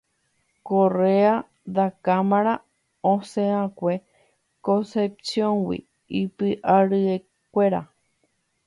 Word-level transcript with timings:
Correa 0.67 1.35
da 1.75 1.87
Cámara 2.05 2.55
osẽʼakue 3.13 3.93
Concepcióngui 4.67 5.77
ipiarikuéra. 6.21 7.81